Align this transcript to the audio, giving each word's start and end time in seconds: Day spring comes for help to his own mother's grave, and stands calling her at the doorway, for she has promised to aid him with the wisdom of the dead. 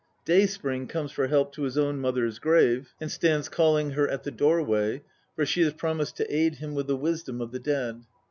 Day 0.25 0.47
spring 0.47 0.87
comes 0.87 1.11
for 1.11 1.27
help 1.27 1.53
to 1.53 1.61
his 1.61 1.77
own 1.77 1.99
mother's 1.99 2.39
grave, 2.39 2.91
and 2.99 3.11
stands 3.11 3.47
calling 3.47 3.91
her 3.91 4.07
at 4.07 4.23
the 4.23 4.31
doorway, 4.31 5.03
for 5.35 5.45
she 5.45 5.61
has 5.61 5.73
promised 5.73 6.17
to 6.17 6.35
aid 6.35 6.55
him 6.55 6.73
with 6.73 6.87
the 6.87 6.97
wisdom 6.97 7.39
of 7.39 7.51
the 7.51 7.59
dead. 7.59 8.01